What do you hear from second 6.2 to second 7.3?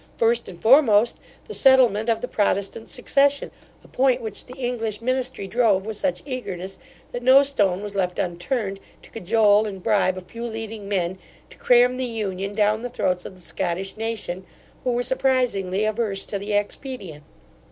eagerness, that